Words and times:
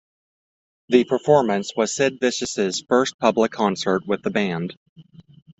The 0.89 1.03
performance 1.03 1.73
was 1.77 1.93
Sid 1.93 2.17
Vicious' 2.19 2.81
first 2.81 3.19
public 3.19 3.51
concert 3.51 4.07
with 4.07 4.23
the 4.23 4.31
band. 4.31 4.75